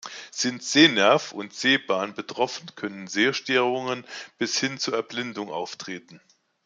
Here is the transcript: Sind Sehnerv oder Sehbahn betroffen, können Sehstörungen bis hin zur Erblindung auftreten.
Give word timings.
Sind 0.31 0.63
Sehnerv 0.63 1.31
oder 1.33 1.51
Sehbahn 1.51 2.15
betroffen, 2.15 2.71
können 2.75 3.05
Sehstörungen 3.05 4.03
bis 4.39 4.59
hin 4.59 4.79
zur 4.79 4.95
Erblindung 4.95 5.51
auftreten. 5.51 6.19